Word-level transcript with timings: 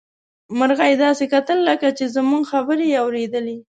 مرغۍ 0.57 0.93
داسې 1.05 1.25
کتل 1.33 1.57
لکه 1.69 1.87
چې 1.97 2.05
زموږ 2.15 2.43
خبرې 2.51 2.85
يې 2.93 2.97
اوريدلې. 3.05 3.57